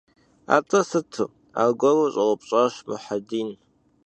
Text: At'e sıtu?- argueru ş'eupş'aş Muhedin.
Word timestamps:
At'e 0.55 0.79
sıtu?- 0.89 1.25
argueru 1.61 2.07
ş'eupş'aş 2.15 2.75
Muhedin. 2.87 3.49